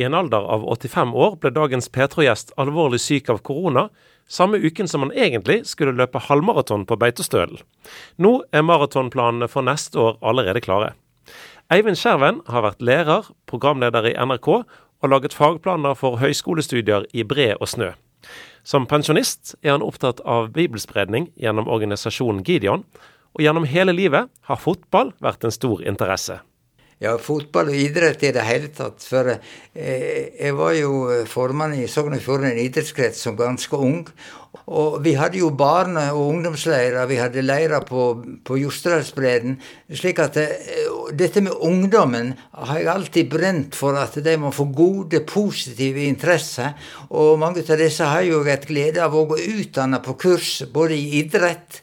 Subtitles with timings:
[0.00, 3.90] I en alder av 85 år ble dagens Petro-gjest alvorlig syk av korona,
[4.30, 7.60] samme uken som han egentlig skulle løpe halvmaraton på Beitostølen.
[8.16, 10.94] Nå er maratonplanene for neste år allerede klare.
[11.68, 17.52] Eivind Skjerven har vært lærer, programleder i NRK og laget fagplaner for høyskolestudier i bre
[17.58, 17.92] og snø.
[18.64, 22.86] Som pensjonist er han opptatt av bibelspredning gjennom organisasjonen Gideon,
[23.36, 26.40] og gjennom hele livet har fotball vært en stor interesse.
[27.00, 29.00] Ja, fotball og idrett i det hele tatt.
[29.08, 34.02] For eh, jeg var jo formann i Sogn og Fjordane idrettskrets som ganske ung.
[34.68, 38.04] Og vi hadde jo barne- og ungdomsleirer, vi hadde leirer på,
[38.44, 39.56] på Jostedalsbredden.
[39.96, 44.52] Slik at det, eh, dette med ungdommen har jeg alltid brent for at de må
[44.52, 46.76] få gode, positive interesser.
[47.08, 51.00] Og mange av disse har jo et glede av å gå utdanna på kurs både
[51.00, 51.80] i idrett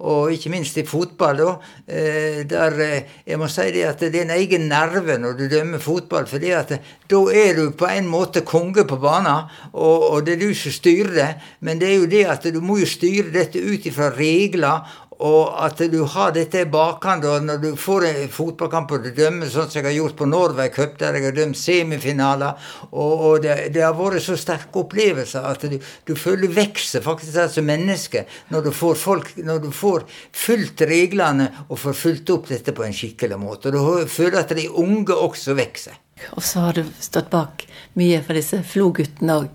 [0.00, 1.50] og ikke minst i fotball, da.
[1.86, 5.44] Eh, der eh, jeg må si det at det er en egen nerve når du
[5.52, 6.26] dømmer fotball.
[6.30, 10.54] For da er du på en måte konge på banen, og, og, det er du
[10.56, 11.30] som styrer det.
[11.60, 14.88] Men det er jo det at du må jo styre dette ut ifra regler
[15.20, 19.50] og at du har dette i bakhånd når du får en fotballkamp og du dømmer
[19.52, 23.44] sånn som jeg har gjort på Norway Cup, der jeg har dømt semifinaler, og, og
[23.44, 25.76] det, det, har vært så sterke opplevelser at du,
[26.08, 30.86] du føler du vokser faktisk som menneske når du får folk, når du får fulgt
[30.88, 33.70] reglene og får fulgt opp dette på en skikkelig måte.
[33.70, 35.98] Og du føler at de unge også vokser.
[36.36, 37.64] Og så har du stått bak
[37.98, 39.48] mye for disse Flo-guttene òg.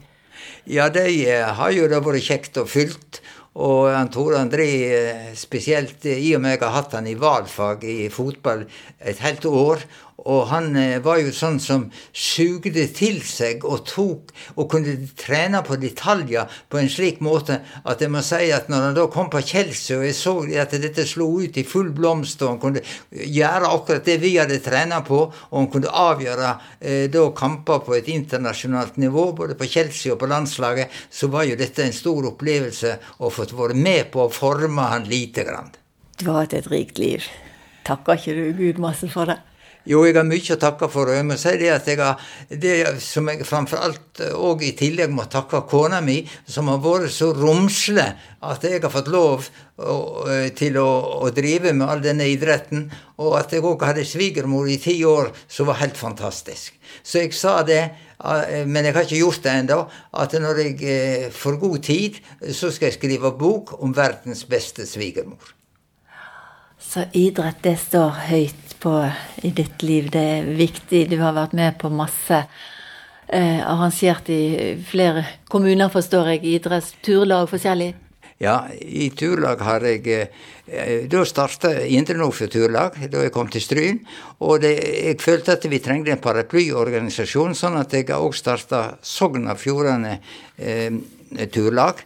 [0.66, 3.22] Ja, de har jo da vært kjekt og fylt.
[3.56, 7.86] Og han Tore André, eh, spesielt i og med jeg har hatt han i valfag
[7.88, 8.66] i fotball
[9.00, 9.86] et helt år,
[10.26, 15.62] og han eh, var jo sånn som sugde til seg og tok og kunne trene
[15.66, 19.30] på detaljer på en slik måte at jeg må si at når han da kom
[19.34, 22.84] på Kjelsø, og jeg så at dette slo ut i full blomst, og han kunne
[23.12, 27.98] gjøre akkurat det vi hadde trena på, og han kunne avgjøre eh, da kamper på
[28.00, 32.32] et internasjonalt nivå, både på Kjelsø og på landslaget, så var jo dette en stor
[32.34, 35.74] opplevelse å få være med på å forme han lite grann.
[36.18, 37.26] Du har hatt et rikt liv.
[37.86, 39.38] Takker ikke du Gud masse for det?
[39.86, 41.12] Jo, jeg har mye å takke for.
[41.12, 44.72] Og jeg må si det at jeg har det som jeg framfor alt òg i
[44.78, 48.08] tillegg må takke kona mi, som har vært så romslig
[48.46, 50.88] at jeg har fått lov eh, til å,
[51.22, 52.88] å, drive med all denne idretten.
[53.22, 56.74] Og at jeg òg hadde svigermor i ti år, som var helt fantastisk.
[57.06, 57.84] Så jeg sa det,
[58.26, 59.82] eh, men jeg har ikke gjort det ennå,
[60.18, 62.18] at når jeg eh, får god tid,
[62.50, 65.54] så skal jeg skrive bok om verdens beste svigermor.
[66.82, 68.94] Så idrett, det står høyt på
[69.44, 70.10] i ditt liv.
[70.14, 71.06] Det er viktig.
[71.12, 72.46] Du har vært med på masse.
[73.26, 76.44] Eh, arrangert i flere kommuner, forstår jeg.
[76.60, 77.94] Idretts, turlag, forskjellig.
[78.44, 83.64] Ja, i turlag har jeg eh, Da starta Indre Nordfjord Turlag, da jeg kom til
[83.64, 84.02] Stryn.
[84.44, 89.48] Og det, jeg følte at vi trengte en paraplyorganisasjon, sånn at jeg òg starta Sogn
[89.48, 90.20] og Fjordane
[90.60, 90.92] eh,
[91.54, 92.04] Turlag.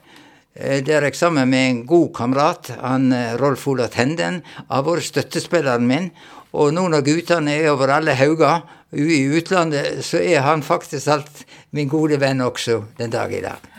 [0.56, 5.06] Eh, der jeg sammen med en god kamerat, han eh, Rolf Ola Tenden, har vært
[5.06, 6.10] støttespilleren min.
[6.58, 8.64] Og nå når guttene er over alle hauger
[8.98, 13.70] i utlandet, så er han faktisk alt min gode venn også den dag i dag.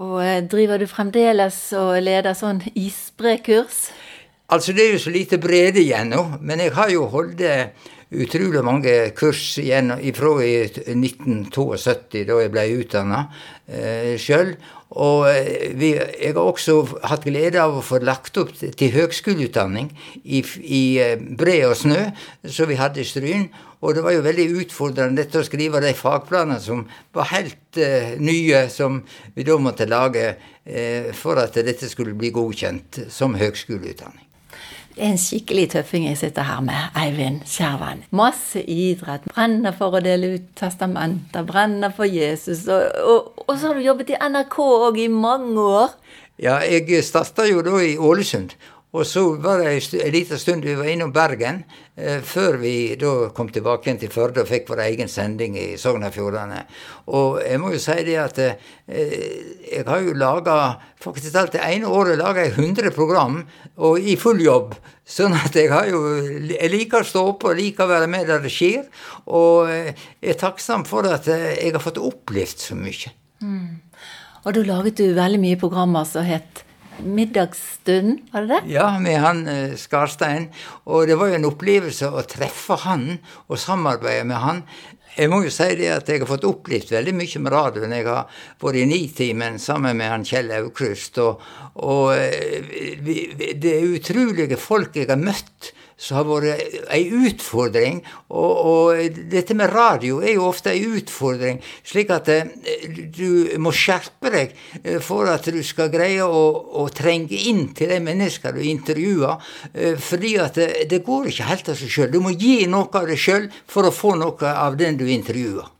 [0.00, 3.90] Og eh, driver du fremdeles og leder sånn isbrekurs?
[4.48, 7.44] Altså, det er jo så lite brede igjen nå, men jeg har jo holdt
[8.14, 13.20] utrolig mange kurs igjen fra 1972, da jeg ble utdanna
[13.66, 14.54] eh, sjøl.
[14.94, 16.76] Og eh, vi, jeg har også
[17.10, 19.90] hatt glede av å få lagt opp til høgskoleutdanning
[20.22, 22.00] i, i eh, bre og snø,
[22.46, 23.48] som vi hadde i Stryn.
[23.84, 28.14] Og det var jo veldig utfordrende dette å skrive de fagplanene som var helt uh,
[28.16, 29.02] nye, som
[29.36, 34.24] vi da måtte lage uh, for at dette skulle bli godkjent som høgskoleutdanning.
[34.94, 38.04] En skikkelig tøffing jeg sitter her med, Eivind Skjervan.
[38.14, 39.26] Masse idrett.
[39.32, 42.66] Brenner for å dele ut testamenter, brenner for Jesus.
[42.70, 45.96] Og, og, og så har du jobbet i NRK òg i mange år.
[46.42, 48.54] Ja, jeg starta jo da i Ålesund.
[48.94, 51.64] Og så var det en liten stund vi var innom Bergen,
[51.96, 55.64] eh, før vi da kom tilbake igjen til Førde og fikk vår egen sending i
[55.80, 56.60] Sogn og Fjordane.
[57.10, 58.54] Og jeg må jo si det at eh,
[58.86, 60.58] jeg har jo laga
[61.04, 63.42] Faktisk alt det ene året laga jeg 100 program,
[63.76, 64.70] og i full jobb.
[65.04, 65.98] Sånn at jeg har jo
[66.48, 68.86] Jeg liker å stå oppe og liker å være med der det skjer.
[69.28, 73.12] Og jeg er takksom for at jeg har fått opplevd så mye.
[73.44, 73.82] Mm.
[74.46, 76.64] Og da laget du veldig mye programmer som het
[77.02, 78.72] middagsstund, var det det?
[78.76, 80.48] Ja, med han eh, Skarstein.
[80.84, 83.14] Og det var jo en opplevelse å treffe han
[83.48, 84.62] og samarbeide med han.
[85.14, 87.94] Jeg må jo si det at jeg har fått opplevd veldig mye med radioen.
[87.94, 91.20] Jeg har vært i Nitimen sammen med han Kjell Aukrust.
[91.22, 91.44] Og,
[91.86, 92.98] og eh,
[93.54, 98.00] det er utrolige folk jeg har møtt som har vært ei utfordring.
[98.34, 102.50] Og, og, dette med radio er jo ofte ei utfordring, slik at eh,
[103.14, 106.44] du må skjerpe deg eh, for at du skal greie å,
[106.82, 109.52] å trenge inn til de menneskene du intervjuer.
[109.72, 112.12] Eh, fordi at det, det går ikke helt av seg sjøl.
[112.12, 115.70] Du må gi noe av deg sjøl for å få noe av den du intervjuer.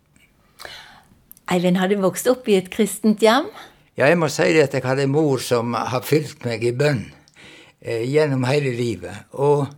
[1.53, 3.51] Eivind, har du vokst opp i et kristent hjem?
[3.95, 6.73] Ja, jeg må si det at jeg hadde en mor som har fylt meg i
[6.75, 7.05] bønn
[7.85, 9.29] eh, gjennom hele livet.
[9.37, 9.69] Og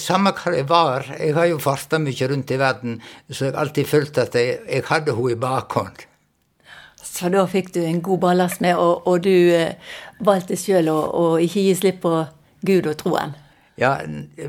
[0.00, 3.00] samme hva jeg var, jeg har jo farta mye rundt i verden,
[3.30, 6.06] så jeg har alltid følt at jeg, jeg hadde henne i bakhånd.
[7.06, 9.76] Så da fikk du en god ballast med, og, og du eh,
[10.24, 12.14] valgte sjøl å, å, ikke gi slipp på
[12.66, 13.36] Gud og troen?
[13.76, 13.98] Ja,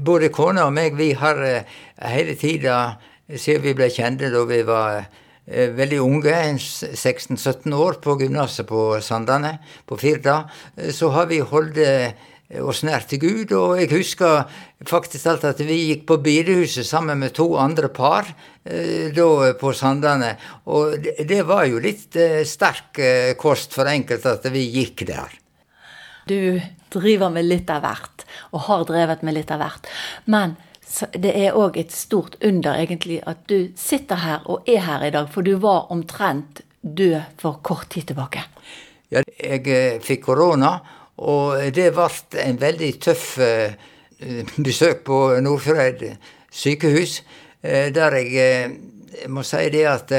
[0.04, 2.98] både kona og meg, vi har eh, hele tida,
[3.28, 5.08] siden vi ble kjente da vi var
[5.48, 9.54] Eh, veldig unge, 16-17 år, på gymnaset på Sandane,
[9.88, 10.42] på Firda,
[10.76, 12.12] eh, så har vi holdt eh,
[12.64, 13.52] oss nær til Gud.
[13.58, 14.46] Og jeg husker
[14.88, 18.30] faktisk alt at vi gikk på bedehuset sammen med to andre par
[18.64, 19.28] da
[19.60, 20.34] på Sandane.
[20.72, 22.16] Og det var jo litt
[22.48, 23.00] sterk
[23.40, 25.36] kost for enkelte at vi gikk der.
[26.28, 26.60] Du
[26.92, 29.88] driver med litt av hvert, og har drevet med litt av hvert.
[30.28, 30.58] Men
[31.16, 35.14] det er òg et stort under, egentlig, at du sitter her og er her i
[35.14, 35.30] dag.
[35.32, 38.44] For du var omtrent død for kort tid tilbake.
[39.12, 40.78] Ja, jeg eh, fikk korona,
[41.18, 43.74] og det ble en veldig tøff eh,
[44.68, 46.18] besøk på Nordfjordeid
[46.52, 47.22] sykehus,
[47.62, 50.14] eh, der jeg må si det at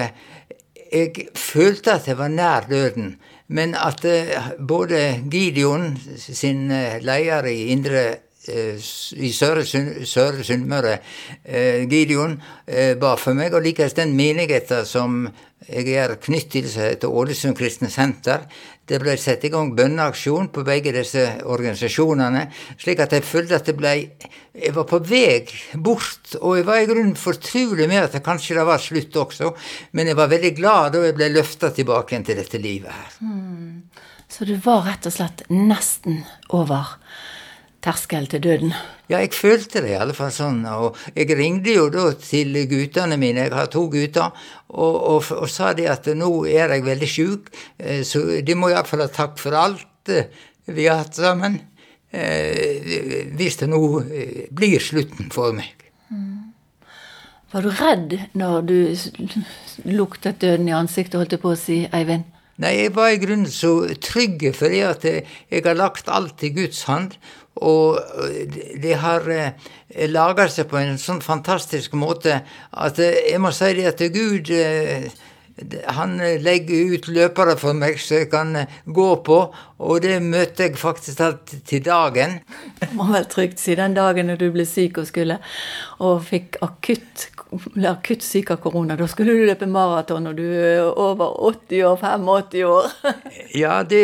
[0.88, 3.18] jeg følte at jeg var nær døden.
[3.48, 4.04] Men at
[4.68, 6.68] både Gideon, sin
[7.00, 8.02] leder i Indre
[8.48, 8.78] Eh,
[9.20, 10.98] i Søre, Søre Sunnmøre,
[11.44, 15.28] eh, Gideon, eh, ba for meg, og likeens den menigheten som
[15.68, 18.46] jeg er knyttet til, som heter Ålesund kristne senter.
[18.88, 22.46] Det ble satt i gang bønneaksjon på begge disse organisasjonene,
[22.80, 23.94] slik at jeg følte at det ble
[24.58, 25.44] Jeg var på vei
[25.74, 29.52] bort, og jeg var i grunnen fortrolig med at det kanskje det var slutt også,
[29.92, 33.12] men jeg var veldig glad da jeg ble løfta tilbake igjen til dette livet her.
[33.22, 33.84] Mm.
[34.28, 36.96] Så du var rett og slett nesten over
[37.84, 38.74] terskel til døden?
[39.08, 40.60] Ja, jeg følte det i alle fall sånn.
[40.68, 44.34] Og jeg ringte jo da til guttene mine, jeg har to gutter,
[44.68, 48.72] og, og, og sa de at nå er jeg veldig sjuk, eh, så de må
[48.72, 50.30] iallfall ha takk for alt eh,
[50.68, 51.60] vi har hatt sammen.
[52.10, 53.82] Eh, hvis det nå
[54.56, 55.88] blir slutten for meg.
[56.08, 56.54] Mm.
[57.52, 58.78] Var du redd når du
[59.88, 62.26] luktet døden i ansiktet, holdt jeg på å si, Eivind?
[62.58, 63.72] Nei, jeg var i grunnen så
[64.02, 67.14] trygg fordi at jeg har lagt alt i Guds hand.
[67.58, 67.98] Og
[68.82, 69.70] det har eh,
[70.10, 72.40] laga seg på en sånn fantastisk måte
[72.70, 75.08] at eh, jeg må si det at Gud eh,
[75.90, 78.54] han legger ut løpere for meg så jeg kan
[78.86, 79.40] gå på,
[79.78, 82.40] og det møter jeg faktisk alt til dagen.
[82.80, 85.38] Det må vel trygt si den dagen når du ble syk og skulle
[86.02, 88.96] og fikk akutt akutt syk av korona.
[88.98, 92.90] Da skulle du løpe maraton, når du er over 80 år, 85 år.
[93.62, 94.02] ja, det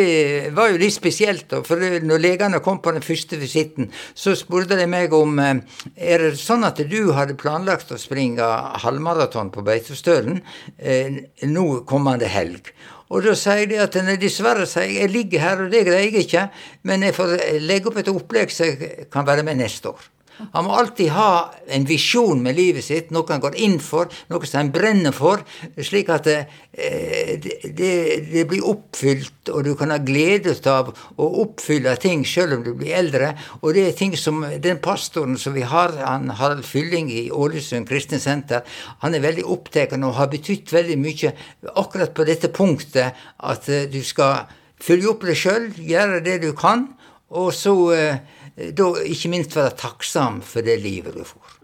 [0.55, 1.61] var jo litt spesielt, da.
[1.65, 5.61] For når legene kom på den første visitten, så spurte de meg om eh,
[5.95, 8.49] er det sånn at du hadde planlagt å springe
[8.81, 10.41] halvmaraton på Beitostølen
[10.77, 12.73] eh, nå kommende helg.
[13.09, 16.25] Og da sier de at dessverre sier jeg, jeg ligger her, og det greier jeg
[16.25, 16.47] ikke,
[16.89, 20.14] men jeg får legge opp et opplegg så jeg kan være med neste år.
[20.53, 24.47] Han må alltid ha en visjon med livet sitt, noe han går inn for, noe
[24.47, 25.43] som han brenner for,
[25.77, 26.37] slik at det,
[26.73, 27.93] eh, det,
[28.31, 32.73] det blir oppfylt, og du kan ha glede av å oppfylle ting selv om du
[32.77, 33.33] blir eldre.
[33.61, 37.87] Og det er ting som den pastoren som vi har, han Harald Fylling i Ålesund
[37.89, 38.65] kristne senter,
[39.03, 41.31] han er veldig opptatt og har betydd veldig mye
[41.75, 44.45] akkurat på dette punktet at eh, du skal
[44.81, 46.89] følge opp deg sjøl, gjøre det du kan,
[47.35, 48.17] og så eh,
[48.55, 51.55] da ikke minst være takksom for det livet du får.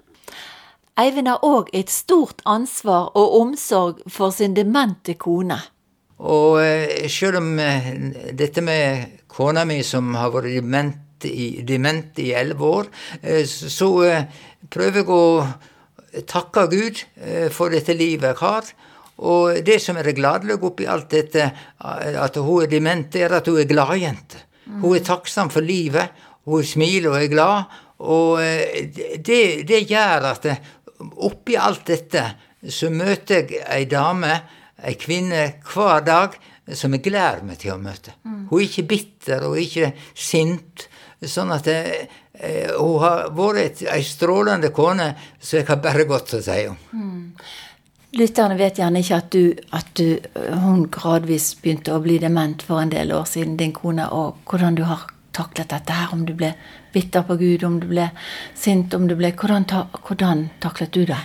[0.99, 5.57] Eivind har òg et stort ansvar og omsorg for sin demente kone.
[6.21, 6.59] Og
[7.09, 7.87] sjøl selv om eh,
[8.37, 13.89] dette med kona mi som har vært dement i, dement i elleve år, eh, så
[14.69, 17.01] prøver jeg å takke Gud
[17.55, 18.67] for dette livet jeg har.
[19.21, 21.45] Og det som er gladelig oppi alt dette,
[21.79, 24.41] at hun er dement, er at hun er gladjente.
[24.81, 26.11] Hun er takksom for livet,
[26.49, 27.75] hun smiler og er glad.
[28.01, 30.63] Og eh, det, det gjør at eh,
[31.21, 32.25] oppi alt dette
[32.69, 34.33] så møter jeg ei dame,
[34.85, 36.37] ei kvinne, hver dag
[36.77, 38.13] som jeg gleder meg til å møte.
[38.23, 38.45] Mm.
[38.51, 40.87] Hun er ikke bitter og ikke sint.
[41.21, 42.05] Sånn at jeg,
[42.37, 46.79] eh, hun har vært ei strålende kone som jeg har bare godt å si om.
[46.93, 47.27] Mm.
[48.19, 50.07] Lytterne vet gjerne ikke at, du, at du,
[50.65, 54.75] hun gradvis begynte å bli dement for en del år siden, din kone, og hvordan
[54.75, 56.11] du har taklet dette her?
[56.15, 56.53] Om du ble
[56.93, 58.09] bitter på Gud, om du ble
[58.57, 61.21] sint, om du ble Hvordan, ta, hvordan taklet du det?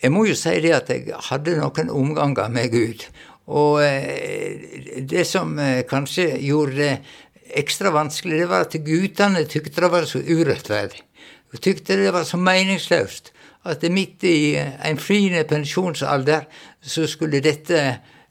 [0.00, 3.04] Jeg må jo si det at jeg hadde noen omganger med Gud.
[3.50, 6.94] Og eh, det som eh, kanskje gjorde det
[7.60, 11.02] ekstra vanskelig, det var at guttene tykte det var så urettferdig.
[11.50, 13.32] De tykte det var så meningsløst
[13.68, 16.46] at midt i en fri pensjonsalder
[16.80, 17.82] så skulle dette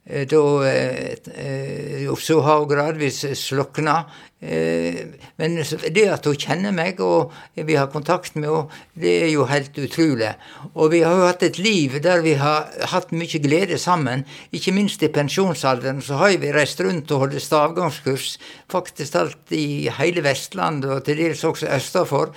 [0.10, 4.06] da eh, så har hun gradvis slokna.
[4.42, 5.04] Eh,
[5.38, 5.58] men
[5.94, 9.78] det at hun kjenner meg, og vi har kontakt med henne, det er jo helt
[9.78, 10.32] utrolig.
[10.74, 14.26] Og vi har jo hatt et liv der vi har hatt mye glede sammen.
[14.50, 18.40] Ikke minst i pensjonsalderen så har vi reist rundt og holdt stavgangskurs.
[18.72, 22.34] Faktisk alt i hele Vestlandet, og til dels også østafor.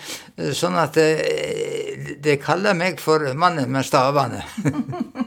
[0.52, 4.44] Sånn at de kaller meg for mannen med stavene.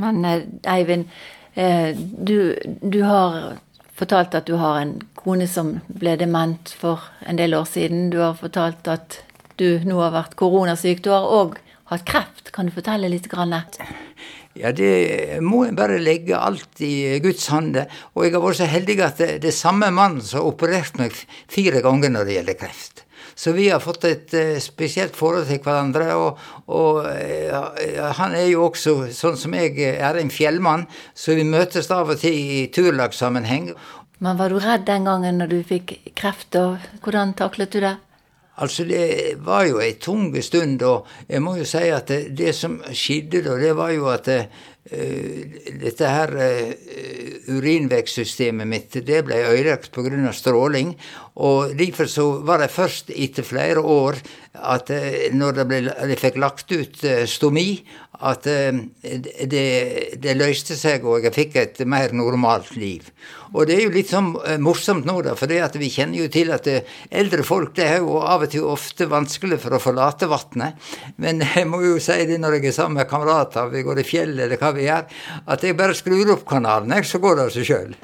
[0.00, 1.10] Men eh, Eivind,
[1.54, 3.58] eh, du, du, har
[3.98, 8.08] fortalt at du har en kone som ble dement for en del år siden.
[8.10, 9.20] Du har fortalt at
[9.60, 11.04] du nå har vært koronasyk.
[11.04, 11.58] Du har òg
[11.92, 12.50] hatt kreft.
[12.52, 13.28] Kan du fortelle litt?
[13.32, 13.54] Grann?
[14.58, 17.86] Ja, det må en bare legge alt i Guds hande.
[18.16, 20.98] Og jeg har vært så heldig at det, det er samme mann som har operert
[21.00, 21.16] meg
[21.52, 23.04] fire ganger når det gjelder kreft.
[23.34, 26.12] Så vi har fått et uh, spesielt forhold til hverandre.
[26.18, 31.48] Og, og uh, han er jo også, sånn som jeg, er en fjellmann, så vi
[31.48, 33.72] møtes av og til i turlagssammenheng.
[34.22, 37.96] Men var du redd den gangen når du fikk kreft, og hvordan taklet du det?
[38.62, 42.52] Altså, det var jo ei tung stund, og jeg må jo si at det, det
[42.54, 46.72] som skjedde da, det var jo at uh, dette her uh,
[47.54, 50.32] urinvekstsystemet mitt det ble ødelagt pga.
[50.34, 50.96] stråling.
[51.36, 54.18] Og derfor så var det først etter flere år
[54.52, 57.84] at uh, når det de fikk lagt ut stomi,
[58.22, 59.62] at det,
[60.22, 63.08] det løste seg, og jeg fikk et mer normalt liv.
[63.52, 66.22] Og det er jo litt sånn eh, morsomt nå, da, for det at vi kjenner
[66.22, 69.76] jo til at eh, eldre folk det er jo av og til ofte vanskelig for
[69.76, 70.80] å forlate vannet.
[71.20, 74.06] Men jeg må jo si det når jeg er sammen med kamerater, vi går i
[74.08, 75.04] fjellet eller hva vi gjør,
[75.54, 77.90] at jeg bare skrur opp kanalen, så går det av seg sjøl.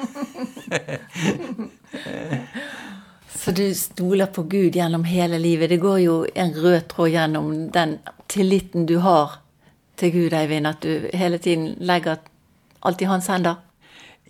[3.38, 5.70] Så du stoler på Gud gjennom hele livet.
[5.70, 7.94] Det går jo en rød tråd gjennom den
[8.28, 9.38] tilliten du har
[9.96, 12.18] til Gud, Eivind, at du hele tiden legger
[12.84, 13.62] alt i hans hender?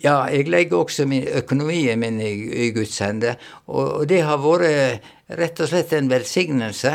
[0.03, 2.31] Ja, jeg legger også min, økonomien min i,
[2.67, 3.35] i Guds hender.
[3.67, 6.93] Og, og, det har vært rett og slett en velsignelse.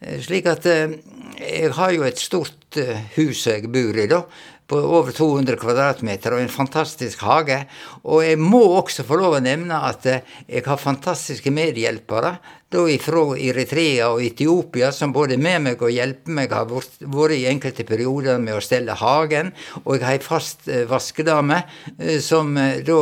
[0.00, 0.94] Eh, slik at eh,
[1.40, 4.22] jeg har jo et stort eh, hus jeg bor i, da
[4.66, 7.60] på over 200 kvadratmeter og en fantastisk hage.
[8.08, 12.36] Og jeg må også få lov å nevne at jeg har fantastiske medhjelpere
[12.74, 17.44] da fra Eritrea og Etiopia, som både med meg og hjelper meg har vært i
[17.46, 19.52] enkelte perioder med å stelle hagen.
[19.84, 21.60] Og jeg har ei fast eh, vaskedame
[21.98, 22.98] eh, som eh, da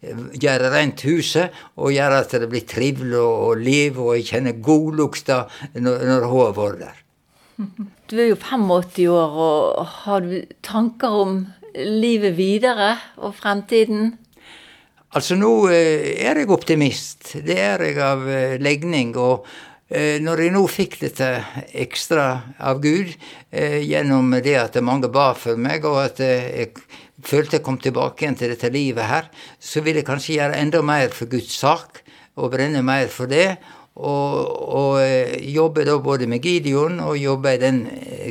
[0.00, 5.44] gjør rent huset og gjør at det blir trivelig å leve, og jeg kjenner godlukta
[5.74, 7.06] når, når hun har vært der.
[8.10, 10.36] Du er jo 85 år, og har du
[10.66, 11.40] tanker om
[11.76, 14.14] livet videre og fremtiden?
[15.10, 17.32] Altså, nå eh, er jeg optimist.
[17.42, 19.10] Det er jeg av eh, legning.
[19.18, 19.46] Og
[19.90, 21.30] eh, når jeg nå fikk dette
[21.74, 22.26] ekstra
[22.58, 23.10] av Gud,
[23.50, 26.70] gjennom det at mange ba for meg, og at jeg
[27.26, 29.26] følte jeg kom tilbake igjen til dette livet her,
[29.58, 32.04] så vil jeg kanskje gjøre enda mer for Guds sak,
[32.38, 33.58] og brenne mer for det.
[34.00, 34.36] Og,
[34.80, 37.82] og jobbe da både med Gideon og jobbe i den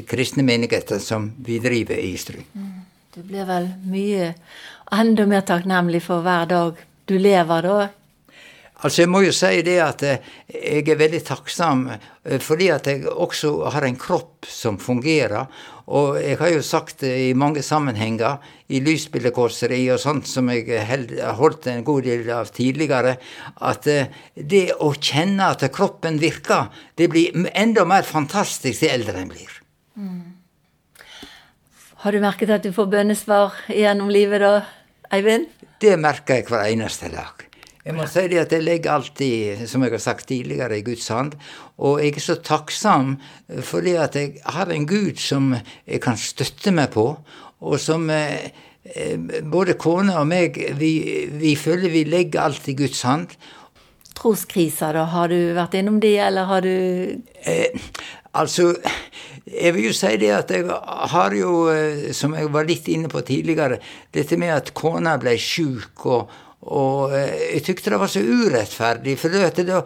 [0.09, 2.41] kristne menigheten som vi driver i Stry.
[2.55, 2.79] Mm.
[3.13, 4.33] Du blir vel mye
[4.95, 6.77] enda mer takknemlig for hver dag
[7.09, 7.77] du lever da?
[8.79, 12.87] Altså Jeg må jo si det at eh, jeg er veldig takksom eh, fordi at
[12.87, 15.49] jeg også har en kropp som fungerer.
[15.89, 18.37] Og jeg har jo sagt det i mange sammenhenger,
[18.69, 23.15] i lysbildekåseri og sånt som jeg har holdt en god del av tidligere,
[23.65, 29.17] at eh, det å kjenne at kroppen virker, det blir enda mer fantastisk til eldre
[29.23, 29.55] en blir.
[29.97, 30.21] Mm.
[32.05, 34.53] Har du merket at du får bønnesvar gjennom livet da,
[35.11, 35.49] Eivind?
[35.81, 37.48] Det merker jeg hver eneste dag.
[37.89, 41.07] Jeg må si det at jeg legger alltid, som jeg har sagt tidligere, i Guds
[41.09, 41.33] hand.
[41.81, 43.15] Og jeg er så takksom
[43.49, 45.55] det at jeg har en Gud som
[45.87, 47.07] jeg kan støtte meg på,
[47.59, 48.51] og som eh,
[49.41, 50.91] både kone og meg, vi,
[51.33, 53.33] vi føler vi legger alt i Guds hand.
[54.19, 55.07] Troskriser, da?
[55.09, 56.75] Har du vært innom de, eller har du
[57.41, 57.73] eh,
[58.37, 58.75] Altså,
[59.49, 63.09] jeg vil jo si det at jeg har jo, eh, som jeg var litt inne
[63.09, 63.79] på tidligere,
[64.13, 66.29] dette med at kona ble sjuk, og,
[66.67, 69.15] og eh, jeg tykte det var så urettferdig.
[69.19, 69.77] For da,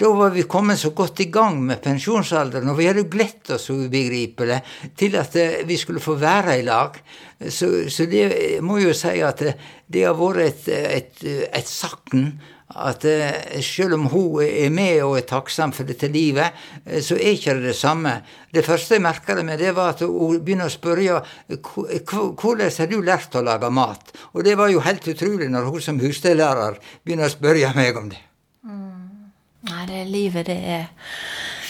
[0.00, 3.68] da var vi kommet så godt i gang med pensjonsalderen, og vi hadde glett oss
[3.72, 4.62] ubegripelig
[4.96, 6.96] til at eh, vi skulle få være i lag.
[7.42, 9.44] Så, så det må jo si at
[9.92, 11.22] det har vært et, et,
[11.52, 12.30] et sakn
[12.74, 16.54] at eh, selv om hun er med og er takksam for dette livet,
[16.86, 18.14] eh, så er ikke det det samme.
[18.52, 22.90] Det første jeg merka det med, det var at hun begynner å spørre hvordan har
[22.90, 24.12] du lært å lage mat.
[24.32, 28.12] Og det var jo helt utrolig når hun som husstellærer begynner å spørre meg om
[28.12, 28.20] det.
[28.64, 29.32] Mm.
[29.70, 30.86] Nei, det livet, det er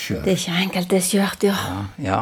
[0.02, 1.54] Det er ikke enkelt, det er skjørt, ja.
[1.54, 1.82] ja.
[2.02, 2.18] Ja,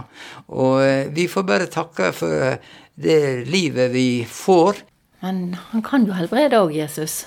[0.53, 2.59] Og vi får bare takke for
[3.01, 4.85] det livet vi får.
[5.25, 7.25] Men han kan jo helbrede òg, Jesus.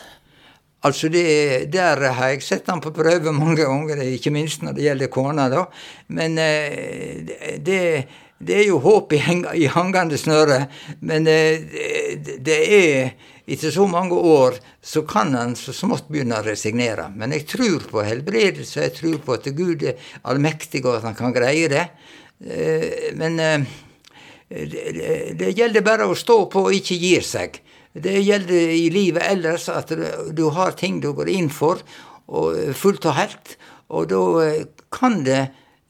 [0.84, 4.84] Altså det, Der har jeg sett han på prøve mange ganger, ikke minst når det
[4.84, 5.48] gjelder kona.
[5.50, 5.66] da.
[6.08, 7.24] Men eh,
[7.58, 8.08] det,
[8.40, 9.22] det, er jo håp i,
[9.64, 10.66] i hangende snøre.
[11.00, 11.64] Men eh,
[12.20, 13.14] det, det er
[13.48, 17.08] etter så mange år så kan han så smått begynne å resignere.
[17.16, 21.16] Men jeg tror på helbredelse, jeg tror på at Gud er allmektig og at han
[21.16, 21.88] kan greie det.
[22.44, 23.40] Eh, men
[24.54, 27.63] det gjelder bare å stå på og ikke gi seg.
[27.94, 29.92] Det gjelder i livet ellers at
[30.34, 31.82] du har ting du går inn for,
[32.34, 33.54] og fullt og helt.
[33.94, 35.42] Og da eh, kan det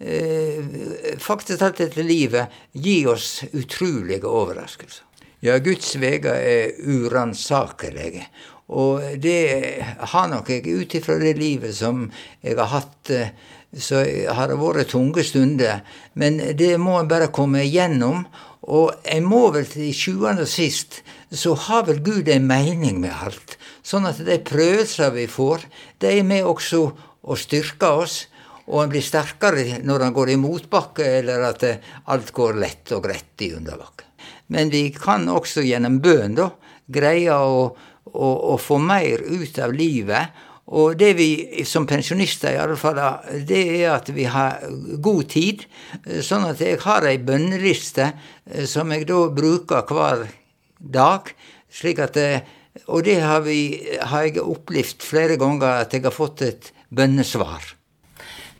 [0.03, 5.05] eh, faktisk alt dette livet gi oss utrolige overraskelser.
[5.43, 8.27] Ja, Guds veier er uransakelige.
[8.73, 12.05] Og det har nok jeg ut ifra det livet som
[12.41, 13.35] jeg har hatt, eh,
[13.73, 15.83] så har det vært tunge stunder.
[16.19, 18.25] Men det må en bare komme igjennom.
[18.63, 21.01] Og en må vel til sjuende og sist
[21.33, 23.57] så har vel Gud en mening med alt.
[23.83, 25.65] Sånn at de prøvelser vi får,
[25.99, 26.85] de er med også
[27.23, 28.23] å styrke oss.
[28.63, 31.65] Og en blir sterkere når han går i motbakke, eller at
[32.13, 34.07] alt går lett og greit i underbakke.
[34.55, 36.47] Men vi kan også gjennom bønn da,
[36.87, 37.65] greie å,
[38.07, 40.39] å, å få mer ut av livet.
[40.73, 43.01] Og det vi som pensjonister i alle fall
[43.43, 44.63] det er at vi har
[45.03, 45.65] god tid.
[46.23, 50.23] Sånn at jeg har ei bønneliste eh, som jeg da bruker hver
[50.83, 51.33] dag.
[51.69, 52.41] slik at eh,
[52.87, 57.75] Og det har, vi, har jeg opplevd flere ganger, at jeg har fått et bønnesvar.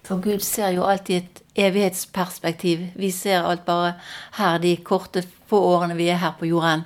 [0.03, 2.91] For Gud ser jo alltid et evighetsperspektiv.
[2.95, 3.95] Vi ser alt bare
[4.37, 6.83] her, de korte, få årene vi er her på jorden.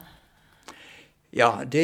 [1.36, 1.84] Ja, det,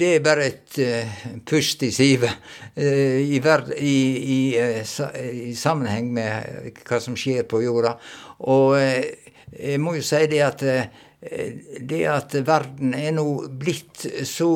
[0.00, 2.32] det er bare et uh, pust i sivet
[2.76, 3.38] uh, i,
[3.78, 3.94] i,
[4.34, 7.94] i, uh, i, sammenheng med hva som skjer på jorda.
[8.50, 10.64] Og jeg må jo si det at
[11.22, 14.48] det at verden er nå blitt så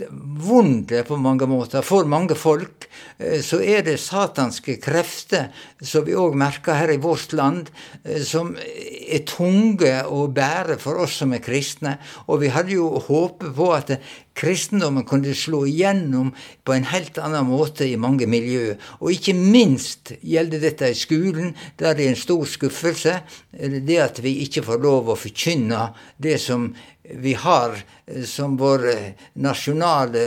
[0.00, 1.84] vond på mange måter.
[1.84, 2.86] For mange folk
[3.18, 5.50] eh, så er det satanske krefter,
[5.84, 7.68] som vi òg merker her i vårt land,
[8.04, 11.98] eh, som er tunge å bære for oss som er kristne.
[12.26, 13.92] Og vi hadde jo håpet på at
[14.38, 16.30] kristendommen kunne slå igjennom
[16.64, 18.80] på en helt annen måte i mange miljøer.
[19.04, 23.18] Og ikke minst gjelder dette i skolen, der det er en stor skuffelse.
[23.52, 26.70] Det at vi ikke får lov å forkynne det som
[27.02, 30.26] vi har eh, som vår eh, nasjonale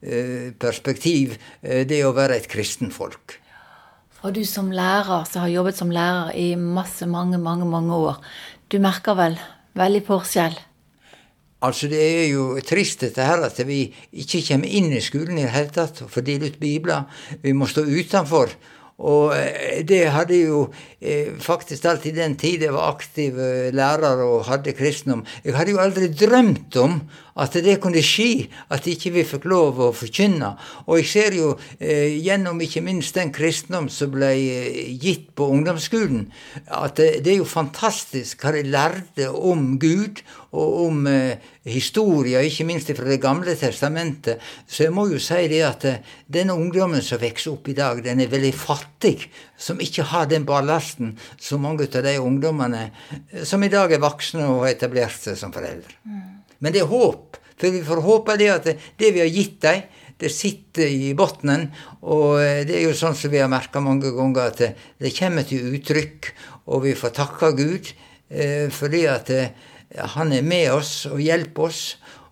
[0.00, 3.38] eh, perspektiv, det å være et kristenfolk.
[4.22, 8.20] Og du som lærer, som har jobbet som lærer i masse, mange, mange, mange år,
[8.70, 9.38] du merker vel
[9.78, 10.54] veldig forskjell?
[11.62, 13.84] Altså Det er jo trist dette her at vi
[14.18, 17.04] ikke kommer inn i skolen i det hele tatt og får dele ut bibler.
[17.42, 18.50] Vi må stå utenfor.
[19.02, 19.34] Og
[19.88, 20.66] det hadde jo
[21.02, 25.24] Eh, faktisk alltid den tid jeg var aktiv eh, lærer og hadde kristendom.
[25.42, 27.00] Jeg hadde jo aldri drømt om
[27.42, 30.52] at det kunne skje, at ikke vi fikk lov å forkynne.
[30.86, 31.48] Og jeg ser jo
[31.80, 36.28] eh, gjennom ikke minst den kristendom som ble eh, gitt på ungdomsskolen,
[36.70, 42.42] at det, det, er jo fantastisk hva de lærte om Gud og om eh, historia,
[42.44, 44.40] ikke minst fra Det gamle testamentet.
[44.68, 48.02] Så jeg må jo si det at eh, denne ungdommen som vokser opp i dag,
[48.04, 52.84] den er veldig fattig, som ikke har den ballasten som mange av de ungdommene
[53.30, 55.96] eh, som i dag er voksne og har etablert seg som foreldre.
[56.04, 56.28] Mm.
[56.60, 57.40] Men det er håp.
[57.56, 59.82] For vi får håpe det at det vi har gitt dem,
[60.22, 61.68] det sitter i bunnen.
[62.06, 64.62] Og eh, det er jo sånn som vi har merka mange ganger, at
[65.00, 66.32] det, kommer til uttrykk.
[66.72, 67.90] Og vi får takke Gud
[68.30, 71.82] eh, fordi at eh, han er med oss og hjelper oss.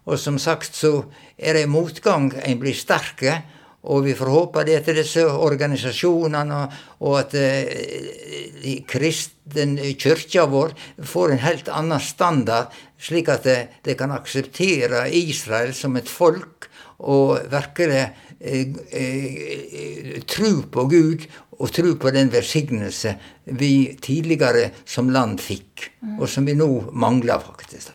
[0.09, 1.05] Og som sagt så
[1.38, 3.42] er det motgang en blir sterke.
[3.81, 6.59] Og vi får håpe det til disse organisasjonene,
[7.01, 13.96] og at eh, kristen kirka vår får en helt annen standard, slik at de, de
[13.96, 16.68] kan akseptere Israel som et folk,
[17.01, 21.25] og virkelig eh, eh, tro på Gud
[21.61, 23.14] og tro på den velsignelse
[23.61, 27.92] vi tidligere som land fikk, og som vi nå mangler, faktisk.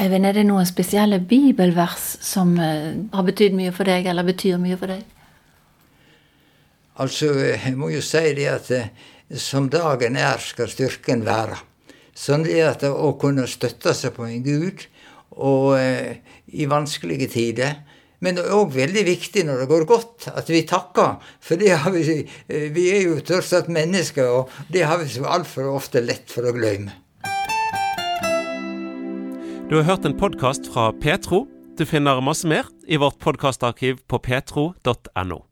[0.00, 4.60] Eivind, er det noen spesielle bibelvers som uh, har betydd mye for deg, eller betyr
[4.62, 5.02] mye for deg?
[7.00, 11.58] Altså, jeg må jo si det at uh, som dagen er, skal styrken være.
[12.16, 14.86] Sånn det at å kunne støtte seg på en Gud,
[15.36, 16.14] og uh,
[16.54, 17.80] i vanskelige tider
[18.20, 21.16] Men det er òg veldig viktig når det går godt, at vi takker.
[21.40, 22.16] For vi,
[22.74, 26.44] vi er jo tross alt mennesker, og det har vi så altfor ofte lett for
[26.44, 26.92] å glemme.
[29.70, 31.46] Du har hørt en podkast fra Petro.
[31.78, 35.44] Du finner masse mer i vårt podkastarkiv på petro.no.